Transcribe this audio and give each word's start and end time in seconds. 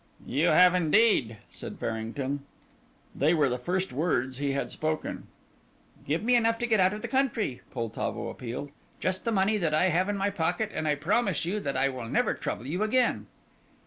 "You 0.25 0.47
have 0.47 0.73
indeed," 0.73 1.37
said 1.51 1.77
Farrington. 1.77 2.43
They 3.15 3.35
were 3.35 3.49
the 3.49 3.59
first 3.59 3.93
words 3.93 4.39
he 4.39 4.53
had 4.53 4.71
spoken. 4.71 5.27
"Give 6.05 6.23
me 6.23 6.35
enough 6.35 6.57
to 6.57 6.65
get 6.65 6.79
out 6.79 6.95
of 6.95 7.03
the 7.03 7.07
country," 7.07 7.61
Poltavo 7.69 8.29
appealed, 8.29 8.71
"just 8.99 9.25
the 9.25 9.31
money 9.31 9.57
that 9.57 9.75
I 9.75 9.89
have 9.89 10.09
in 10.09 10.17
my 10.17 10.31
pocket, 10.31 10.71
and 10.73 10.87
I 10.87 10.95
promise 10.95 11.45
you 11.45 11.59
that 11.59 11.77
I 11.77 11.89
will 11.89 12.09
never 12.09 12.33
trouble 12.33 12.65
you 12.65 12.81
again." 12.81 13.27